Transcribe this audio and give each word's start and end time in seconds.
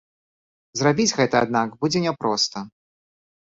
Зрабіць 0.81 1.13
гэта, 1.19 1.35
аднак, 1.47 1.77
будзе 1.85 2.03
не 2.09 2.17
проста. 2.25 2.67